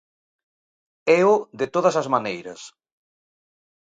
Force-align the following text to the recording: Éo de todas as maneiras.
Éo 1.19 1.33
de 1.59 1.67
todas 1.75 1.95
as 2.01 2.07
maneiras. 2.13 2.61